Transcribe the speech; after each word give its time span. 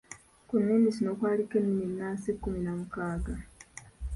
Ku 0.47 0.53
nnimi 0.61 0.87
zino 0.95 1.11
kwaliko 1.19 1.53
ennimi 1.59 1.83
ennansi 1.89 2.29
kkumi 2.33 2.59
na 2.65 2.71
mukaaga. 2.79 3.35